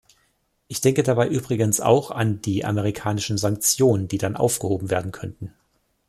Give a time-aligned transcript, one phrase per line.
[0.67, 5.53] Ich denke dabei übrigens auch an die amerikanischen Sanktionen, die dann aufgehoben werden könnten.